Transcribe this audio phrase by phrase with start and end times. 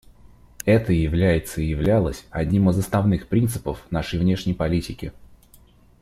[0.65, 5.13] Это является и являлось одним из основных принципов нашей внешней политики.